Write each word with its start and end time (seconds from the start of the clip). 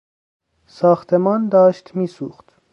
ساختمان 0.65 1.49
داشت 1.49 1.95
میسوخت. 1.97 2.61